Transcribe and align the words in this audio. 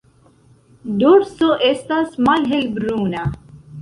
Dorso 1.03 1.51
estas 1.67 2.17
malhelbruna. 2.29 3.29